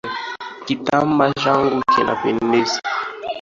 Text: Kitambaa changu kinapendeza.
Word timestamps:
Kitambaa 0.65 1.31
changu 1.41 1.81
kinapendeza. 1.95 2.79